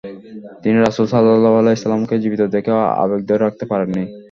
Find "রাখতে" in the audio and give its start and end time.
3.45-3.65